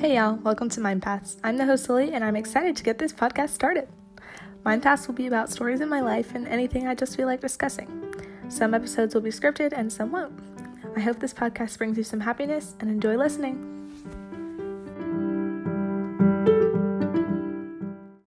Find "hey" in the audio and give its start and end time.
0.00-0.14